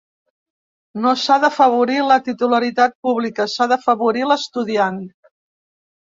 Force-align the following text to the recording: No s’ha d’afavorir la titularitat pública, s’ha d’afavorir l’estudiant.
No 1.03 1.11
s’ha 1.23 1.35
d’afavorir 1.43 1.97
la 2.13 2.17
titularitat 2.29 2.97
pública, 3.09 3.47
s’ha 3.53 3.69
d’afavorir 3.75 4.27
l’estudiant. 4.33 5.01